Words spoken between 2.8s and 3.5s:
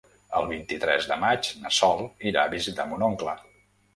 mon oncle.